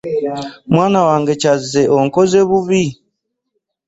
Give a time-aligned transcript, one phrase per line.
[0.73, 2.83] Mwana wange Kyazze onkoze bubi.